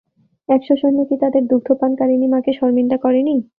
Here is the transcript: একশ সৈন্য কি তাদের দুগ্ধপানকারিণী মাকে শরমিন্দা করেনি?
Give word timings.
একশ 0.49 0.69
সৈন্য 0.81 0.99
কি 1.09 1.15
তাদের 1.23 1.43
দুগ্ধপানকারিণী 1.51 2.27
মাকে 2.33 2.51
শরমিন্দা 2.59 2.97
করেনি? 3.03 3.35